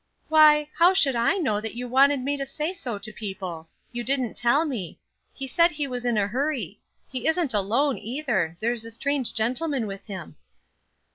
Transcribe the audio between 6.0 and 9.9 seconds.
in a hurry. He isn't alone, either; there is a strange gentleman